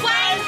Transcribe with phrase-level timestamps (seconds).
[0.00, 0.38] 湾》。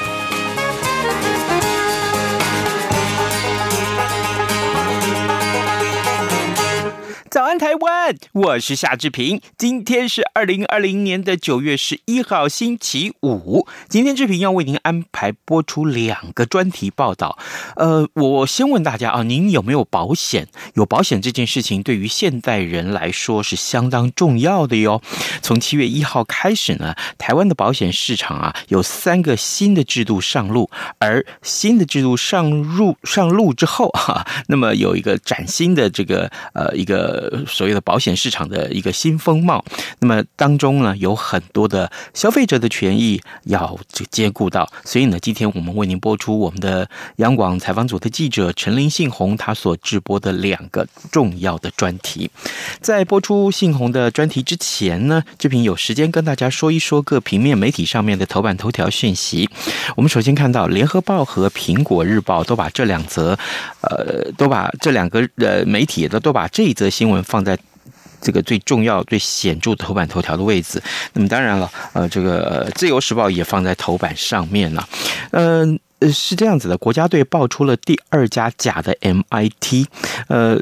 [7.29, 8.15] 早安，台湾！
[8.35, 9.39] 我是夏志平。
[9.57, 13.65] 今天是二零二零年的九月十一号，星期五。
[13.87, 17.39] 今天志平要为您安排播出两个专题报道。
[17.77, 20.49] 呃，我先问大家啊，您有没有保险？
[20.73, 25.01] 有保险这件事情对于现代人来说是相当重要的哟。
[25.41, 37.45] 从七月一号开始呢，台湾的保险市场啊有三个新的制度上路，而新的制度上入上路之后哈，那么有一个崭新的这个呃一个。
[37.47, 39.63] 所谓的保险市场的一个新风貌，
[39.99, 52.31] 那么当中呢，有很多的消费者的权益要这兼顾到，所以呢，今天我们为您播出我们的央广采访组的记者陈林信宏他所直播的两个重要的专题。
[52.81, 59.47] 在播出信宏的专题之前呢，志平有时间跟大家说一说各平面媒体上面的头版头条讯息。
[59.95, 63.37] 我们首先看到联合报和苹果日报都把这两则，
[63.81, 67.23] 呃，都把这两个呃媒体都都把这一则新闻。
[67.25, 67.57] 放在
[68.25, 70.81] 这个最重要、最显著头版头条的位置。
[71.13, 74.89] 那么当然了，呃，这个《自由时报》也放在头版上面了。
[75.29, 75.79] 嗯，
[76.11, 79.85] 是这样子的，国家队爆出了第二家假的 MIT，
[80.27, 80.59] 呃。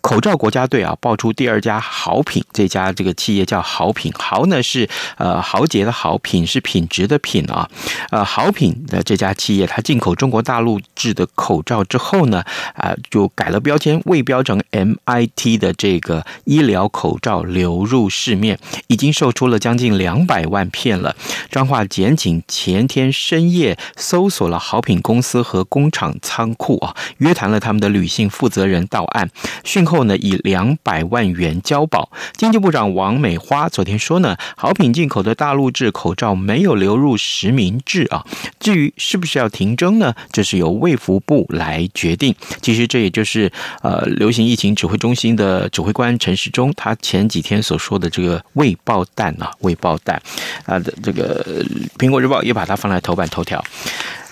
[0.00, 7.68] 口罩国家队啊，爆出第二家好品，这家这个企业叫好品，豪呢是呃豪杰的豪，品是品质的品啊，
[8.10, 12.42] 呃好品的这家企业，它进口中国大陆制的口罩之后呢，
[12.74, 21.14] 啊就改了标签，未标成 MIT 的这个医疗口罩流入市面，已经售出了将近两百万片了。
[21.50, 29.28] 彰化检警前天深夜搜索了豪品公司和工厂仓库啊，约谈了他们的女性负责人到案，
[29.62, 29.89] 讯。
[29.90, 32.10] 后呢，以两百万元交保。
[32.36, 38.24] 经济部长王美花昨天说呢，好品进口的大陆制口罩没有流入实名制啊。
[38.60, 40.14] 至于是不是要停征呢？
[40.30, 42.34] 这是由卫福部来决定。
[42.62, 43.50] 其实这也就是
[43.82, 50.22] 呃，流行疫情指挥中心的指挥官陈时中他前几天所说的这个未爆弹啊，未爆弹
[50.64, 51.64] 啊的这个
[51.98, 53.62] 苹果日报也把它放在头版头条。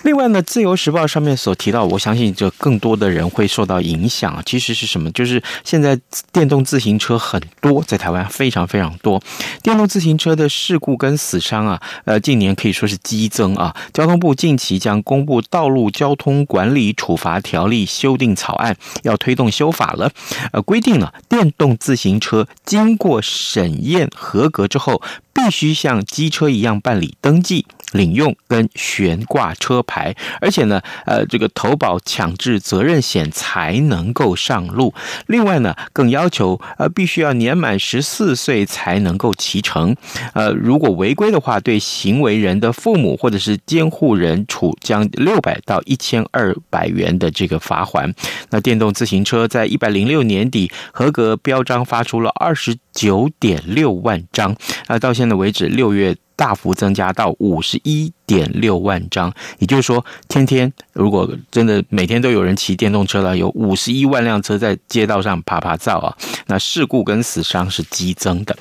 [0.09, 4.43] 另外呢，《自由时报》上面所提到，我相信就更多的人会受到影响。
[4.47, 5.11] 其实是什么？
[5.11, 6.01] 就是现在
[6.33, 9.23] 电动自行车很多，在台湾非常非常多。
[9.63, 13.77] 电动自行车的事故跟死伤啊，呃，近年可以说是激增啊。
[13.93, 20.11] 交通部近期将公布《道路交通管理处罚条例》修订草案，要推动修法了。
[20.53, 25.03] 呃，规定了电动自行车经过审验合格之后，
[25.39, 27.65] 必须像机车一样办理登记。
[27.93, 34.93] 领用跟悬挂车牌，而且呢，呃，这个投保强制责任险才能够上路。
[35.27, 39.97] 另外呢，更要求呃，必须要年满十四岁才能够骑乘。
[40.35, 48.13] 呃，如果违规的话，对行为人的父母或者是监护人处将六百到一千二百元的这个罚款。
[48.51, 54.55] 那电动自行车在一百零六年底合格标章发出了二十九点六万张，
[54.89, 56.17] 啊，到现为止六月。
[56.39, 66.17] 大幅增加到五十一点六万张，也就是说，天天如果真的每天都有人骑电动车了，有五十一万辆车在街道上爬爬造啊，
[66.47, 68.57] 那事故跟死伤是激增的。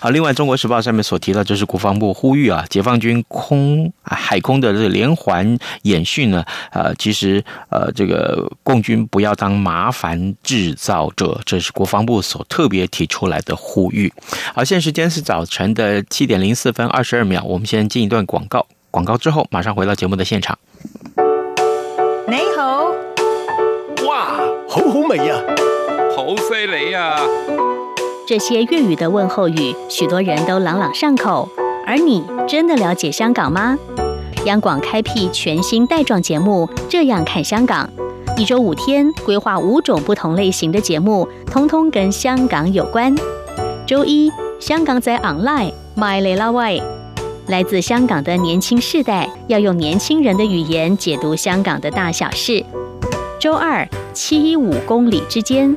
[0.00, 14.12] 好，另外，《中国时报》上面所提到，就是国防部呼吁啊，解放军空海空的这个连环演训呢，呃，其实呃，这个共军不要当麻烦制造者，这是国防部所特别提出来的呼吁。
[14.54, 20.58] 好，现在时间是早晨的七点零四分二十二秒，我们先进一段广告，广告之后马上回到节目的现场。
[22.28, 22.84] 你好，
[24.06, 24.38] 哇，
[24.68, 25.36] 好好味呀，
[26.16, 27.16] 好犀利呀！
[28.24, 31.48] 这些粤语的问候语，许多人都朗朗上口。
[31.84, 33.76] 而你真的了解香港吗？
[34.44, 37.88] 央广开辟全新带状节目《这样看香港》，
[38.40, 43.12] 一周五天，规划五种不同类型的节目，通通跟香港有关。
[43.86, 44.30] 周一，
[44.60, 46.80] 香港在 online，My 雷拉喂，
[47.48, 52.64] 来自香港的年轻世代要用年轻人的语言解读香港的大小事。
[53.40, 55.76] 周二，七一五公里之间。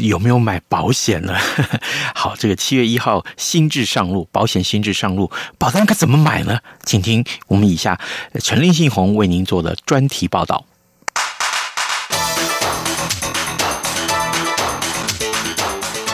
[0.00, 1.36] 有没有买保险呢？
[2.14, 6.60] 好，这个七月一号新制上路，保险新制上路，保单该怎么买呢？
[6.84, 7.98] 请听我们以下
[8.42, 10.64] 陈林信宏为您做的专题报道。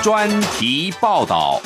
[0.03, 1.61] 专题报道。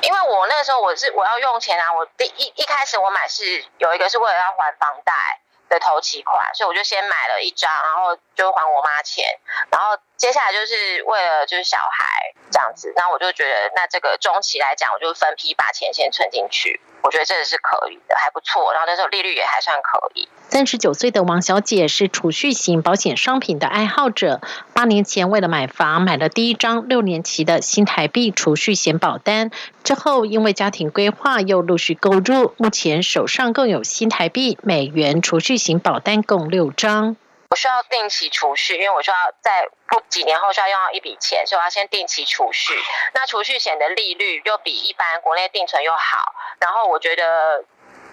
[0.00, 5.41] 因为我那个时候我是我要用钱啊，我第一一开始我买是有一个是为了要还房贷。
[5.72, 9.24] 的头期款，所以我就先买了一张，然后就还我妈钱，
[9.70, 16.80] 然后接下来就是为了就是小孩这样子，那我就觉得那这个中期来讲，我就分批把钱先存进去。
[17.02, 18.72] 我觉得这个是可以的，还不错。
[18.72, 20.28] 然后那时候利率也还算可以。
[20.48, 24.40] 三十九岁的王小姐是储蓄型保险商品的爱好者。
[24.72, 29.50] 八年前为了买房，买了第一张六年期的新台币储蓄险保单。
[29.82, 32.54] 之后因为家庭规划，又陆续购入。
[32.58, 37.16] 目前手上共有新台币、美元储蓄型保单共六张。
[37.52, 42.72] 我需要定期储蓄，因为我需要在不几年后需要用到一笔钱，所以我要先定期储蓄。
[43.12, 47.62] 那储蓄险的利率又比一般国内定存又好，然后我觉得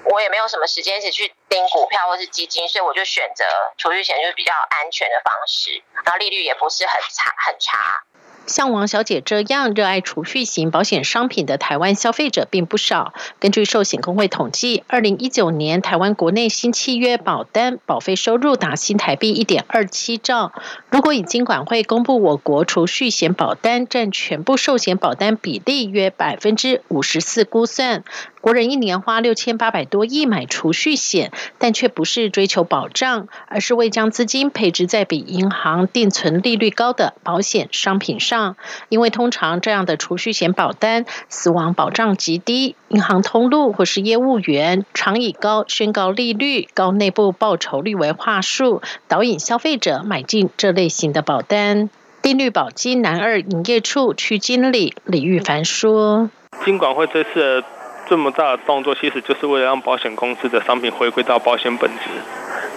[0.03, 3.45] 我也没有什么时间一起去盯股票或是基金，所以我就选择
[3.77, 8.03] 储蓄险，就是比较安全的方式，然后利率也不是很差很差。
[8.49, 13.13] 像王小姐这样热爱储蓄型保险商品的台湾消费者并不少。
[13.39, 20.51] 根据寿险工会统计，二零一九年台湾国内新契约保单保费收入达新台币一点二七兆。
[20.89, 28.03] 如果以金管会公布我国储蓄险保单占全部寿险保单比例约百分之五十四估算，
[28.41, 38.55] 国人一年花六千八百多亿买储蓄险，但却不是追求保障，而是为将资金配置在比银行定存利率高的保险商品上。
[38.87, 51.89] 因为通常这样的储蓄险保单死亡保障极低，银行通路或是业务员常以高宣告利率、高内部报酬率为话术，导引消费者买进这类型的保单。
[52.21, 56.29] 定律保金南二营业处区经理李玉凡说
[56.65, 57.63] ：“金管会这次
[58.09, 62.09] 这么大的动作，其实就是为了让保险公司的商品回归到保险本质。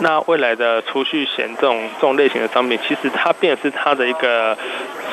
[0.01, 4.57] 那未来的储蓄险这种这种类型的商品，其实它变是它的一个。”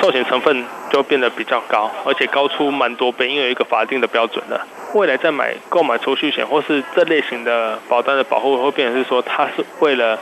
[0.02, 4.58] 寿险成分就变得比较高，而且高出蛮多倍，因为有一个法定的标准的。
[4.94, 10.18] 未来再买购买储蓄险或是这类型的保单的保护，会变成是说，它是为了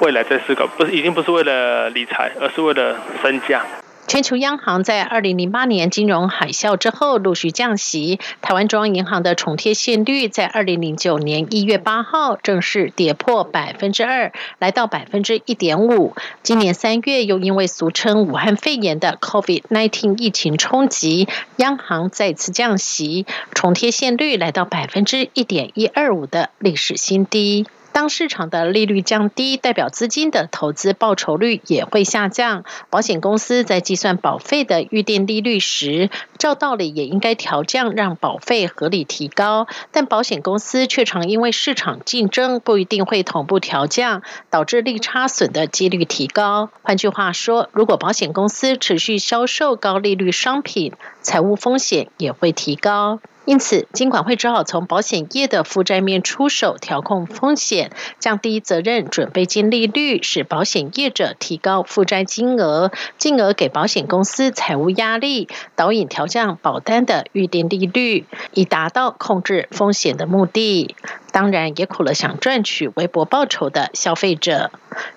[0.00, 3.62] 未来在思考，不是已经不是为了理财，而是为了身价。
[4.06, 16.14] 全球央行在二零零八年金融海啸之后陆续降息，台湾中央银行的重贴现率在二零零九年一月八号正式跌破百分之二，来到百分之一点五。
[16.44, 27.66] 今年三月又因为俗称武汉肺炎的 COVID-19 疫情冲击，央行再次降息，重贴现率来到百分之一点一二五的历史新低。
[27.96, 32.62] 当市场的利率降低，代表资金的投资报酬率也会下降。
[32.90, 39.66] 保险公司在计算保费的预定利率时，照道理也应该调降，让保费合理提高。
[39.92, 46.68] 但保险公司却常因为市场竞争，不一定会同步调降，导致利差损的几率提高。
[46.82, 53.20] 换句话说，如果保险公司持续销售高利率商品，财务风险也会提高。
[53.46, 70.96] 因此，金管会只好从保险业的负债面出手，调控风险，降低责任准备金利率，使保险业者提高负债金额，进而给保险公司财务压力，导引调降保单的预定利率，以达到控制风险的目的。
[71.30, 74.72] 当然，也苦了想赚取微薄报酬的消费者。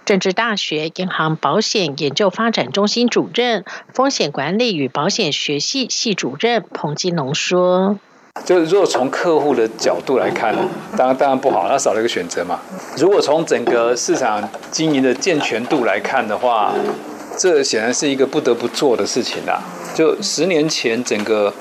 [0.06, 7.98] 政治大学银行保险研究发展中心主任、风险管理与保险学系系主任彭金龙说。
[8.46, 10.56] 就是如果从客户的角度来看，
[10.98, 12.60] 当然当然不好，他少了一个选择嘛。
[12.98, 16.74] 如果从整个市场经营的健全度来看的话，
[17.38, 19.62] 这显然是一个不得不做的事情啦。
[19.94, 21.54] 就十年前整个。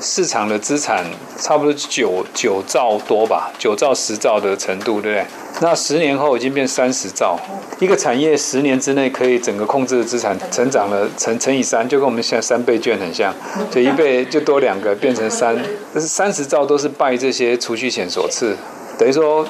[0.00, 1.04] 市场的资产
[1.38, 5.26] 差不多九九兆多吧，九兆十兆的程度，对不对？
[5.60, 7.38] 那十年后已经变三十兆，
[7.78, 13.34] 一个产业十年之内可以整个控制的资产成长了乘乘以三，就跟我们现在三倍券很像，
[13.70, 15.54] 就一倍就多两个变成三，
[15.92, 18.56] 但是三十兆都是拜这些储蓄险所赐，
[18.98, 19.46] 等于说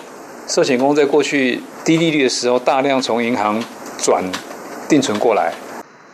[0.49, 3.63] 寿险公在过去低利率的时候大量从银行
[4.03, 4.25] 转
[4.89, 5.53] 定存过来。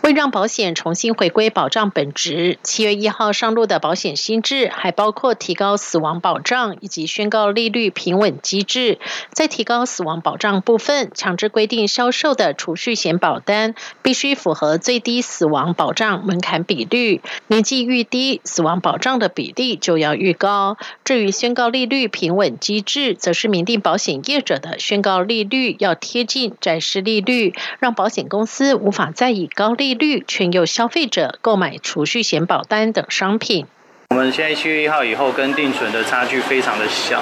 [0.07, 9.01] 为让保险重新回归保障本质，七月一号上路的保险新制还包括提高死亡保障以及宣告利率平稳机制。
[9.33, 20.77] 在提高死亡保障部分，强制规定销售的储蓄险保单必须符合最低死亡保障门槛比率，年纪愈低，死亡保障的比例就要愈高。
[21.03, 33.67] 至于宣告利率平稳机制，则是明定保险业者的宣告利率要贴近债市利率，让保险公司无法再以高利率劝诱消费者购买储蓄险保单等商品。
[34.11, 37.21] 我们现在七月一号以后跟定存的差距非常的小，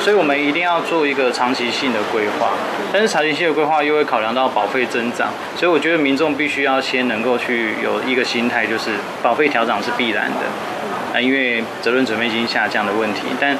[0.00, 2.52] 所以我们一定要做一个长期性的规划。
[2.90, 13.20] 但是长期性的规划又会考量到保费增长，所以我觉得民众必须要先能够去有一个心态，就是保费调整是必然的啊，因为责任准备金下降的问题。
[13.38, 13.54] 但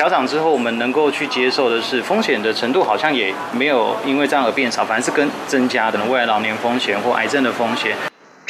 [0.00, 7.94] 调涨之后，我们能够去接受的是风险的程度好像也没有因为这样而变少，反而是跟增加的未来老年风险或癌症的风险。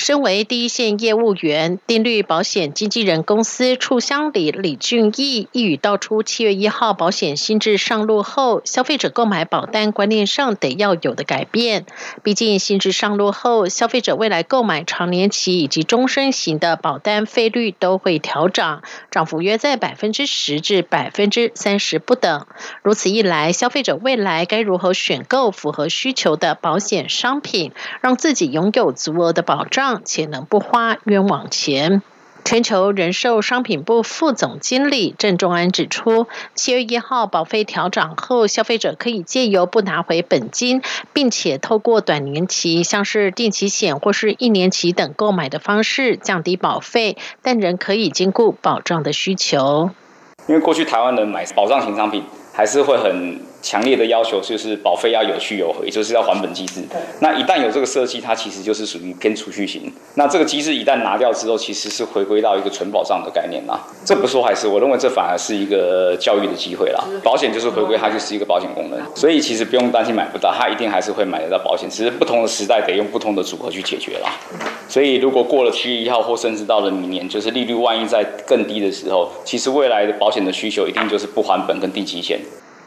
[0.00, 11.85] 身为第一线业务员，定律保险经纪人公司处乡里李俊义一语道出：七月一号保险新制上路后，消费者购买保单观念上得要有的改变。
[12.23, 22.47] 毕竟新制上路后，消费者未来购买长年期以及终身型的保单费率都会调涨，涨幅约在百分之十至百分之三十不等。
[22.83, 29.89] 如此一来，消费者未来该如何选购符合需求的保险商品，让自己拥有足额的保障？
[30.04, 32.02] 且能不花冤枉钱。
[32.42, 40.82] 全球人寿商品部副总经理郑仲安指出，七月一号保费调涨后，消费者可以借由不拿回本金，
[41.12, 49.90] 并且透过短年期，像是定期险或是一年期等购买的方式降低保费，但仍可以兼顾保障的需求。
[50.49, 53.50] 因为过去台湾人买保障型商品，还是会很。
[53.62, 56.83] 强烈的要求就是保费要有去有回，就是要还本机制。
[57.21, 59.93] 那一旦有这个设计，它其实就是属于偏储蓄型。
[60.14, 63.79] 那这个机制一旦拿掉之后，其实是回归到一个纯保障的概念啦。
[64.05, 67.05] 这不说还是，我认为这反而是一个教育的机会啦。
[67.23, 74.31] 保险就是回归，它就是一个保险功能，所以其实不用担心买不到，它一定还是会买得到保险，只是不同的时代得用不同的组合去解决啦。
[74.88, 82.40] 所以如果过了七月一号，或甚至到了明年，就是利率万一在更低的时候，其实未来的保险的需求一定就是不还本跟定期险。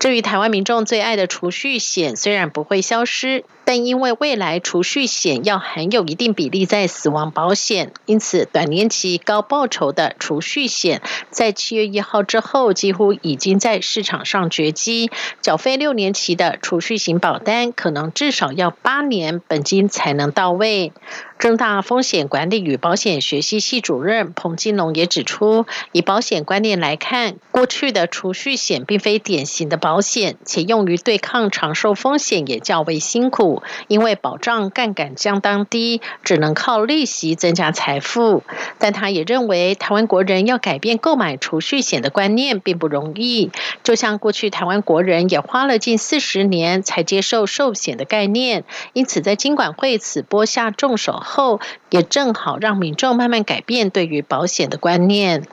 [0.03, 3.45] 至于台湾民众最爱的储蓄险，虽然不会消失。
[3.65, 15.09] 但因为未来储蓄险要含有一定比例在死亡保险，因此短年期高报酬的储蓄险在七月一号之后几乎已经在市场上绝迹。
[15.41, 20.91] 缴费六年期的储蓄型保单，可能至少要八年本金才能到位。
[21.39, 33.52] 正大风险管理与保险学系系主任彭金龙也指出，以保险观念来看，过去的储蓄险并非典型的保险，且用于对抗长寿风险也较为辛苦。
[33.87, 38.43] 因为保障杠杆相当低，只能靠利息增加财富。
[38.79, 43.51] 但他也认为，台湾国人要改变购买储蓄险的观念并不容易。
[43.83, 55.43] 就像过去台湾国人也花了近四十年才接受寿险的概念，因此在金管会此波下重手后，也正好让民众慢慢改变对于保险的观念。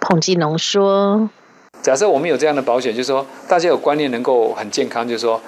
[0.00, 1.30] 彭金龙说
[1.82, 5.40] ：“假设我们有这样的保险，就是说大家有观念能够很健康，就是说。”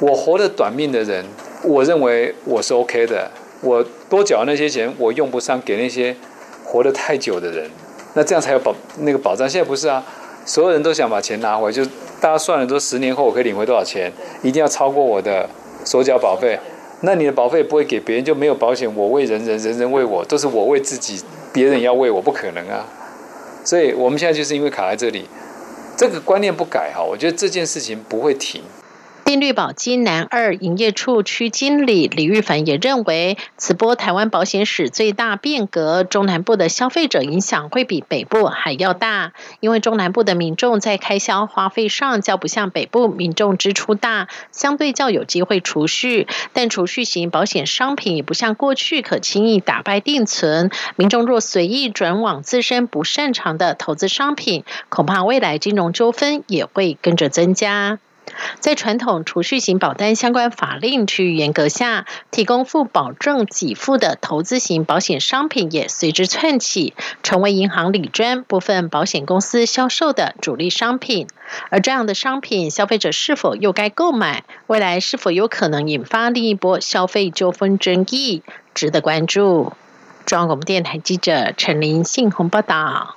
[0.00, 1.24] 我活得短命的人，
[1.62, 3.30] 我认为我是 OK 的。
[3.60, 6.16] 我多缴那些钱，我用不上给那些
[6.64, 7.70] 活得太久的人。
[8.14, 9.46] 那这样才有保那个保障。
[9.46, 10.02] 现在不是啊，
[10.46, 11.84] 所有人都想把钱拿回，就
[12.18, 14.10] 大家算了说十年后我可以领回多少钱，
[14.42, 15.46] 一定要超过我的
[15.84, 16.58] 所缴保费。
[17.02, 18.90] 那你的保费不会给别人，就没有保险。
[18.96, 22.86] 我为人人，人人为我，都是我为自己，别人要为我，不可能啊。
[23.62, 25.28] 所以我们现在就是因为卡在这里，
[25.94, 28.62] 这个观念不改哈，我觉得这件事情不会停。
[29.30, 58.00] 金绿保金南二营业处区经理李玉凡也认为，此波台湾保险史最大变革，中南部的消费者影响会比北部还要大，因为中南部的民众在开销花费上较不像北部民众支出大，相对较有机会储蓄，但储蓄型保险商品也不像过去可轻易打败定存，民众若随意转往自身不擅长的投资商品，恐怕未来金融纠纷也会跟着增加。
[58.60, 71.26] 在传统储蓄型保单相关法令趋于严格下，提供附保证给付的投资型保险商品也随之窜起，成为银行理专部分保险公司销售的主力商品。
[71.68, 74.44] 而这样的商品，消费者是否又该购买？
[74.66, 78.42] 未来是否有可能引发另一波消费纠纷争议？
[78.74, 79.72] 值得关注。
[80.26, 83.16] 中央广播电台记者陈琳信鸿报道。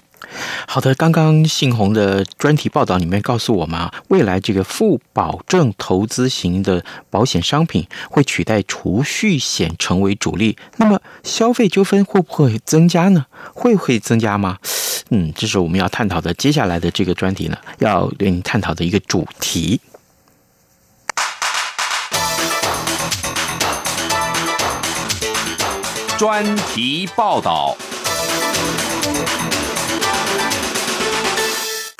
[0.73, 10.57] 好的，刚刚信鸿的专题报道里面告诉我们啊，未来这个附保证投资型的保险商品会取代储蓄险成为主力。
[10.77, 13.25] 那么消费纠纷会不会增加呢？
[13.53, 14.59] 会不会增加吗？
[15.09, 16.33] 嗯，这是我们要探讨的。
[16.35, 19.81] 接下来的这个专题呢，要跟你探讨的一个主题。
[26.17, 27.75] 专题报道。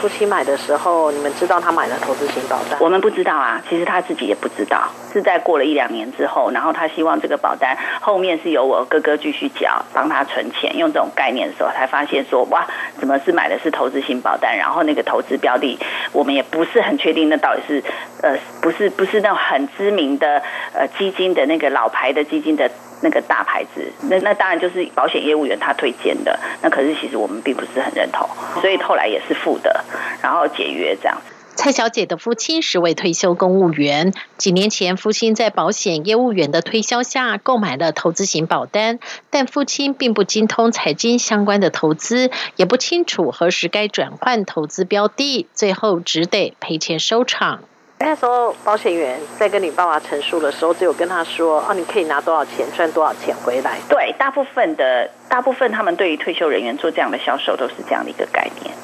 [0.02, 2.76] 夫妻买的时候，你们知道他买了投资型保单？
[2.80, 4.90] 我们不知道啊，其实他自己也不知道。
[5.14, 12.66] 是在过了一两年之后，然后他希望这个保单后面是由我哥哥继续缴，帮他存钱，用这种概念的时候，才发现说，哇，
[12.98, 14.58] 怎么是买的是投资型保单？
[14.58, 15.78] 然后那个投资标的，
[16.14, 17.84] 我们也不是很确定，那到底是
[18.24, 20.42] 呃，不是不是那种很知名的
[20.74, 22.68] 呃基金的那个老牌的基金的。
[23.02, 28.30] 那个大牌子，那那当然就是保险业务员他推荐的，那可是其实我们并不是很认同，
[28.62, 29.84] 所以后来也是负的，
[30.22, 31.18] 然后解约这样。
[31.54, 47.60] 蔡小姐的父亲是位退休公务员，几年前父亲在保险业务员的推销下购买了投资型保单，但父亲并不精通财经相关的投资，也不清楚何时该转换投资标的，最后只得赔钱收场。
[48.04, 58.76] 那时候保险员在跟你爸爸陈述的时候，只有跟他说：“啊，你可以拿多少钱赚多少钱回来。”对，大部分的大部分他们对于退休人员做这样的销售都是这样的一个概念。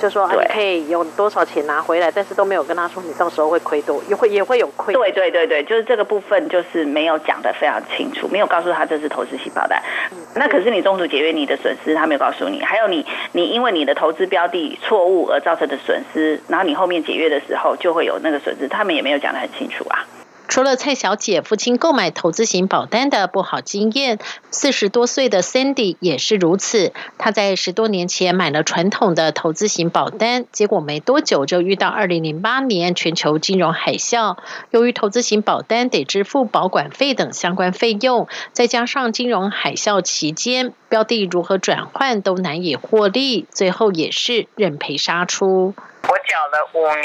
[0.00, 4.94] 就说啊，你可以有多少钱拿回来，但是都没有跟他说你到时候会亏多，也会也会有亏。
[4.94, 9.82] 对对对对，就是这个部分就是没有讲的非常清楚，没有告诉他这是投资型保单。
[10.12, 20.04] 嗯、那可是你中途解约，你的损失他没有告诉你，还有你你因为你的投资标的错误而造成的损失，然后你后面解约的时候就会有那个损失，他们也没有讲的很清楚啊。
[20.48, 24.18] 除了蔡小姐父亲购买投资型保单的不好经验，
[24.50, 26.92] 四十多岁的 Sandy 也是如此。
[27.18, 34.38] 她在十多年前买了传统的投资型保单，结果没多久就遇到二零零八年全球金融海啸。
[34.70, 45.74] 由于投资型保单得支付保管费等相关费用，再加上金融海啸期间标的如何转换都难以获利，最后也是认赔杀出。
[46.02, 47.04] 我缴了五年，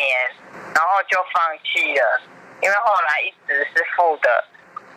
[0.74, 2.22] 然后就放弃了。
[2.62, 4.46] 因为后来一直是负的，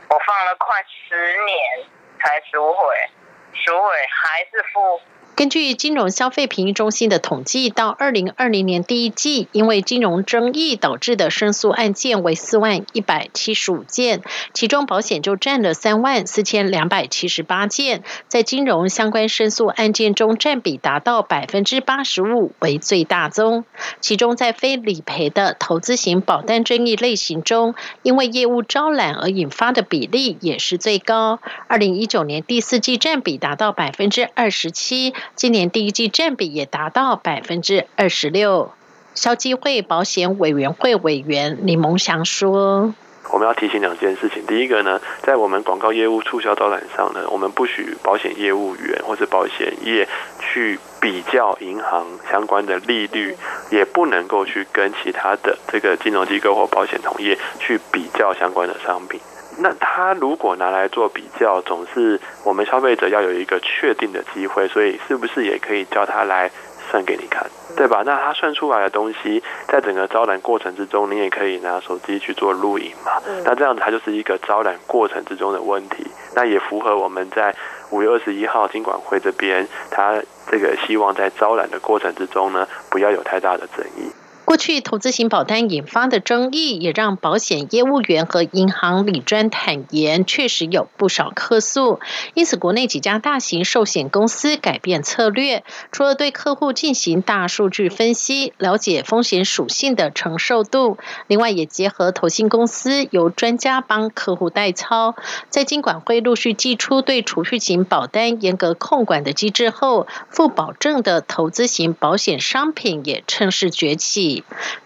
[0.08, 1.86] 我放了快十年
[2.20, 3.10] 才赎回，
[3.52, 5.00] 赎回还是负，
[5.36, 23.64] 根据金融消费评议中心的统计，到二零二零年第一季，因为金融争议导致的申诉案件为四万一百七十五件，其中保险就占了三万四千两百七十八件，在金融相关申诉案件中占比达到百分之八十五，为最大宗。
[24.00, 31.40] 其中在非理赔的投资型保单争议类型中，因为业务招揽而引发的比例也是最高。
[31.66, 35.12] 二零一九年第四季占比达到百分之二十七。
[35.34, 38.72] 今年第一季占比也达到百分之二十六。
[39.14, 42.94] 消基会保险委员会委员李蒙祥说
[43.32, 44.44] ：“我们要提醒两件事情。
[44.44, 50.08] 第一个呢，在我们广告业务促销招揽上呢，我们不许保险业务员或者保险业
[50.40, 53.36] 去比较银行相关的利率，
[53.70, 59.20] 也不能够去跟其他的这个金融机构或保险同业去比较相关的商品。”
[59.58, 66.50] 那他如果拿来做比较，总是我们消费者要有一个确定的机会，所以是不是也可以叫他来
[66.90, 68.02] 算给你看，对吧？
[68.04, 73.12] 那他算出来的东西，在整个招揽过程之中，你也可以拿手机去做录影嘛。
[73.44, 77.54] 那这样子，它就是一个招揽过程之中的问题，那也符合我们在
[77.90, 84.10] 五月二十一号金管会这边，他这个希望在招揽的过程之中呢，不要有太大的争议。
[84.44, 91.98] 过去投资型保单引发的争议，也让保险业务员和银行理专坦言，确实有不少客诉。
[92.34, 105.16] 因此，国内几家大型寿险公司改变策略，除了对客户进行大数据分析，了解风险属性的承受度，另外也结合投信公司由专家帮客户代操。
[105.48, 114.33] 在金管会陆续祭出对储蓄型保单严格控管的机制后，附保证的投资型保险商品也趁势崛起。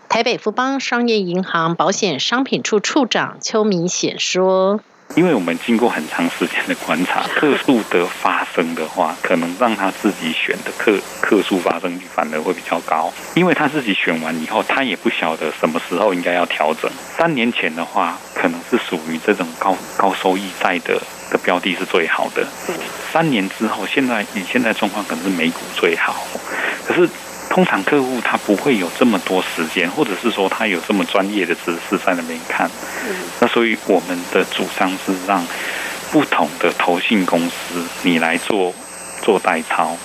[0.09, 4.81] 台北富邦商业银行保险商品处处长邱明显说
[5.17, 16.91] ：“因为我们经过很长时间的观察，客诉的发生的话，可能让他自己选的客客诉发生率反而会比较高，因为他自己选完以后，他也不晓得什么时候应该要调整。
[17.17, 22.47] 三年前的话，可能是属于这种高高收益债的的标的是最好的。
[23.13, 26.17] 三年之后，现在你现在状况，可能是美股最好，
[26.87, 27.07] 可是。”
[27.59, 32.71] 通常客户他不会有这么多时间，或者是说他有这么专业的知识在那边看。
[33.41, 35.45] 那所以我们的主张是让
[36.13, 38.73] 不同的投信公司你来做
[39.23, 39.97] 做代操。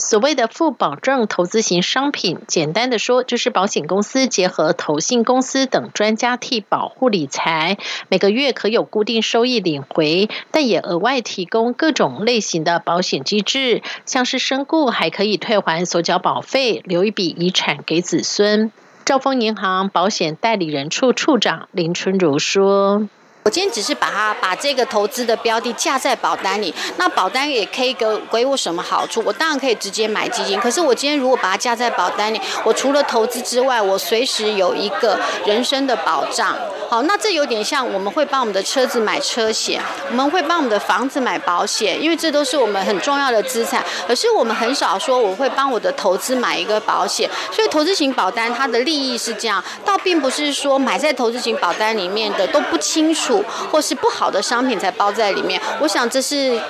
[0.00, 7.76] 所谓的附保证投资型商品，简单的说，就是保险公司结合投信公司等专家替保护理财，
[8.08, 18.72] 每个月可有固定收益领回，但也额外提供各种类型的保险机制，像是身故还可以退还所缴保费，留一笔遗产给子孙。
[19.04, 23.08] 兆丰银行保险代理人处处长林春如说。
[23.42, 29.22] 我今天只是把它把这个投资的标的架在保单里，那保单也可以给给我什么好处？
[29.24, 36.54] 我当然可以直接买基金，可是我今天如果把它架在保单里，我除了投资之外，我随时有一个人身的保障。
[36.90, 43.82] 好，那这有点像我们会帮我们的车子买车险，我们会帮我们的房子买保险，因为这都是我们很重要的资产。
[44.06, 53.29] 可是我们很少说我会帮我的投资买一个保险，所以投资型保单它的利益是这样，倒并不是说买在投资型保单里面的都不清楚。
[53.70, 56.60] 或是不好的商品才包在里面，我想这是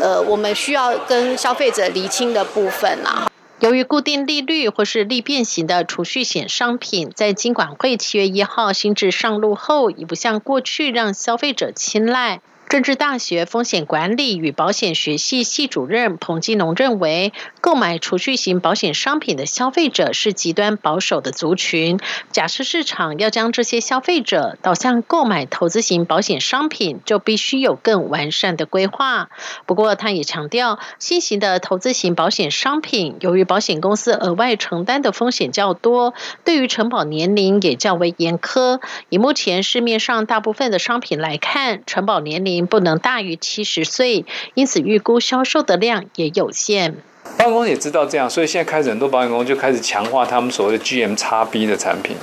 [0.00, 3.30] 呃我们需要跟消费者厘清的部分啦。
[3.60, 12.40] 由于固定利率或是利变型的储蓄险商品，在金管会七月一号新制上路后，已不像过去让消费者青睐。
[12.68, 22.00] 政治大学风险管理与保险学系系主任彭基农认为，购买储蓄型保险商品的消费者是极端保守的族群。
[22.32, 29.28] 假设市场要将这些消费者导向购买投资型保险商品，就必须有更完善的规划。
[29.66, 38.80] 不过，他也强调，新型的投资型保险商品，由于保险公司额外承担的风险较多，对于承保年龄也较为严苛。
[39.10, 46.96] 以目前市面上大部分的商品来看，承保年龄不能大于七十岁，因此预估销售的量也有限。
[47.38, 52.16] 保险公司也知道这样，所以现在开始很多保险公司就开始强化他们所谓的 GMXB 的产品。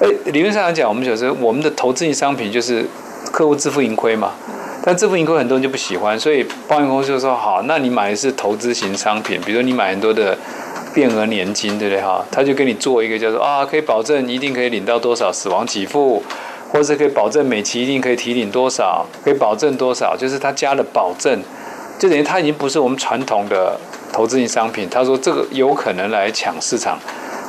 [0.00, 2.86] 诶，理论上来讲，我们就是我们的投资型商品就是
[3.32, 4.32] 客户自负盈亏嘛，
[4.82, 10.38] 但自负盈亏很多人就不喜欢，所以保险公司就说好，那你买的是投资型商品，比如你买很多的
[10.94, 12.24] 变额年金，对不对哈？
[12.30, 16.22] 他就给你做一个叫做啊，可以保证一定可以领到多少死亡给付。
[16.72, 21.42] 或者可以保证每期一定可以提领多少，可以保证多少，就是他加了保证，
[21.98, 23.78] 就等于他已经不是我们传统的
[24.12, 24.88] 投资型商品。
[24.88, 26.98] 他说这个有可能来抢市场，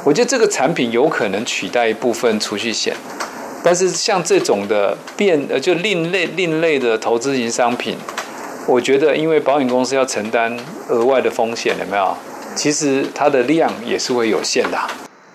[0.03, 2.95] 我觉得这个产品有可能取代一部分储蓄险，
[3.63, 7.95] 但是像这种的变呃就另类另类的投资型商品，
[8.67, 10.57] 我觉得因为保险公司要承担
[10.89, 12.17] 额外的风险，有没有？
[12.55, 14.77] 其实它的量也是会有限的。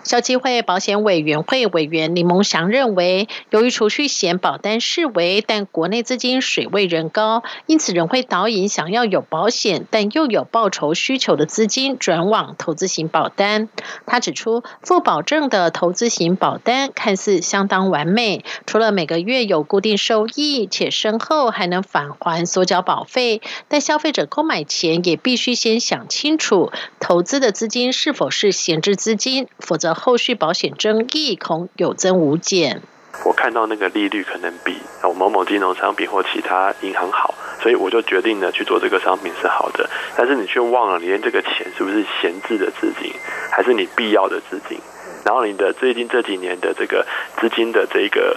[0.07, 13.69] 消基会保险委员会委员林蒙祥认为，由于储蓄险保单式微，但国内资金水位仍高，因此仍会导引想要有保险但又有报酬需求的资金转往投资型保单。
[14.07, 29.96] 他指出，附保证的投资型保单看似相当完美，除了每个月有固定收益，且身后还能返还所缴保费，但消费者购买前也必须先想清楚，投资的资金是否是闲置资金，否则。
[29.97, 32.83] 后续保险争议恐有增无减。
[33.25, 34.77] 我看到那个利率可能比
[35.17, 39.89] 某某金融商品或其他银行好，所以我就决定呢去做这个商品是好的。
[40.15, 43.11] 但是你却忘了，你连这个钱是不是闲置的资金，
[43.51, 44.79] 还是你必要的资金？
[45.25, 47.05] 然后你的最近这几年的这个
[47.41, 48.37] 资金的这个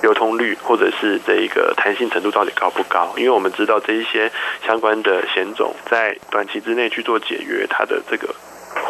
[0.00, 3.12] 流通率，或者是这一个弹性程度到底高不高？
[3.16, 4.30] 因为我们知道这一些
[4.64, 8.32] 相关的险种在短期之内去做解约，它的这个。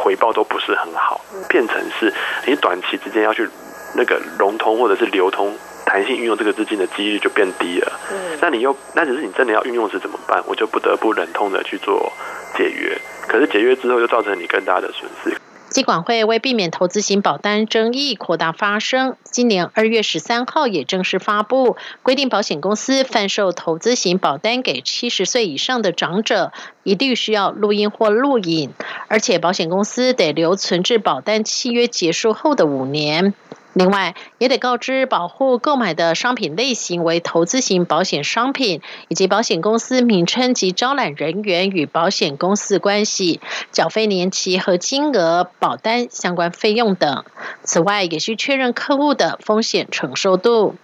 [0.00, 2.12] 回报都不是很好，变成是
[2.46, 3.48] 你短期之间要去
[3.94, 7.92] 那个融通或者是流通弹性运用这个资金的几率就变低了。
[8.10, 10.42] 嗯，那你又那只是你真的要运用时怎么办？
[10.46, 12.12] 我就不得不忍痛的去做
[12.56, 12.96] 解约，
[13.28, 15.36] 可是解约之后又造成你更大的损失。
[15.70, 26.52] 金管会为避免投资型保单争议扩大发生，今年二月十三号也正式发布规定，保险公司贩售投资型保单给七十岁以上的长者，
[26.82, 28.72] 一律需要录音或录影，
[29.06, 33.32] 而且保险公司得留存至保单契约结束后的五年。
[33.72, 47.24] 另外，也得告知保护购买的商品类型为投资型保险商品，以及保险公司名称及招揽人员与保险公司关系、缴费年期和金额、保单相关费用等。
[47.62, 50.74] 此外，也需确认客户的风险承受度。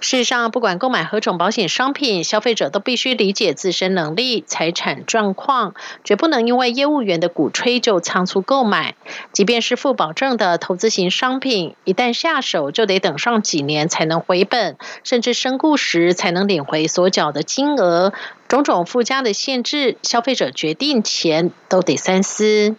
[0.00, 8.94] 事实上，不管购买何种保险商品，消费者都必须理解自身能力、财产状况，绝不能因为业务员的鼓吹就仓促购买。
[9.32, 18.12] 即便是附保证的投资型商品，一旦下手就得等上几年才能回本，甚至身故时才能领回所缴的金额。
[18.48, 22.76] 种种附加的限制，消费者决定前都得三思。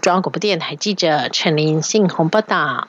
[0.00, 2.88] 中央广播电台记者陈琳信鸿报道。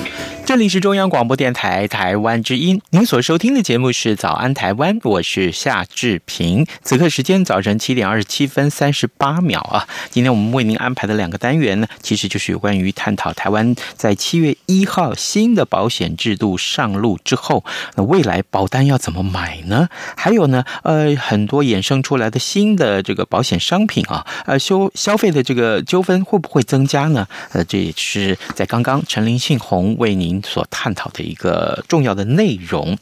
[0.51, 6.67] 这里是中央广播电台台湾之音，您所收听的节目是《早安台湾》，我是夏志平。
[6.83, 9.87] 此刻时间早晨七点二十七分三十八秒啊！
[10.09, 17.63] 今天我们为您安排的两个单元呢，其实就是有关于探讨台湾在七月一号新的保险制度上路之后，
[17.95, 19.87] 那未来保单要怎么买呢？
[20.17, 27.25] 还有呢，呃，很多衍生出来的新的这个保险商品啊，呃，消消费的这个纠纷会不会增加呢？
[27.53, 30.40] 呃，这也是在刚刚陈林信宏为您。
[30.43, 32.97] 所探讨的一个重要的内容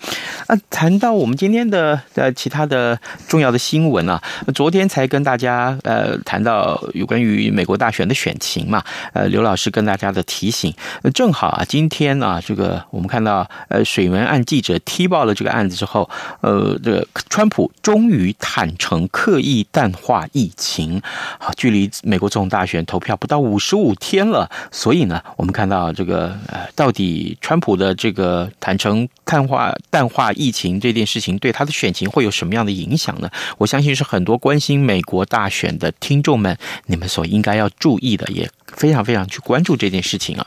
[0.48, 4.22] 啊，谈到我们今天的呃其他的重要的新闻啊，
[4.54, 10.74] 昨天才跟大家呃谈到有关于美国大选的选情嘛，呃刘老师跟大家的提醒，
[11.14, 16.10] 正好啊今天啊这个我们看到呃水门案记者踢爆了这个案子之后，
[16.42, 21.02] 呃这个川普终于坦诚刻意淡化疫情，
[21.40, 27.29] 好，距离美国总统大选投票不到五十五天了，所以呢我们看到这个呃到底。
[27.42, 33.30] 川普的这个坦诚淡化淡化疫情这件事情，对他的选情会有什么样的影响呢？
[33.58, 40.46] 我相信是很多关心美国大选的听众们，你们所应该要注意的，也非常非常去关注这件事情啊。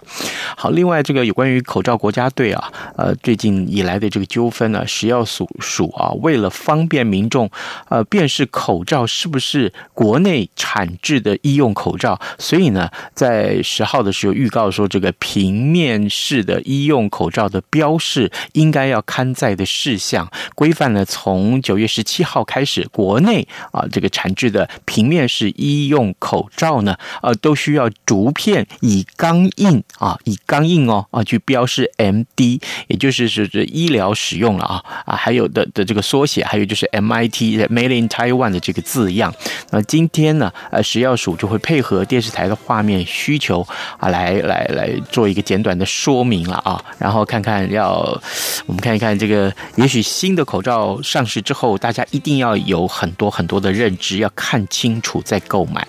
[0.57, 7.51] 好，另外这个有关于口罩国家队啊，呃，最近以来的这个纠纷呢，食药署署啊，为了方便民众
[7.89, 16.61] 呃辨识口罩是不是国内产制的医用口罩，所以呢，在十号的时候预告说，这个平面式的。
[16.65, 39.35] 医用口罩的标示应该要刊载的事项规范呢，从九月十七号开始，国内啊这个产制的平面式医用口罩呢，呃，都需要竹片以钢印啊，以钢印哦啊去标示 MD，也就是是是医疗使用了啊啊，还有的的这个缩写，还有就是 MIT Made in Taiwan 的这个字样。
[39.71, 48.21] 那今天呢，呃，食药署就会配合电视台的画面需求啊，来来来做一个简短的说明了啊，然后看看要
[48.67, 55.89] 我们看一看这个，也许新的口罩上市之后，大家一定要有很多很多的认知，要看清楚再购买。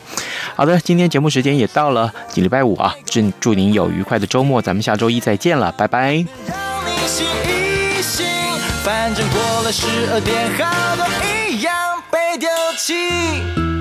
[0.55, 6.13] 好的，今天节目时间也到了，今礼拜五啊，祝祝您有愉快的周末，咱们下周一再见了，拜拜。
[6.47, 8.25] 让你醒一醒，
[8.83, 11.05] 反正过了十二点，好多
[11.49, 11.73] 一样
[12.11, 13.72] 被丢弃。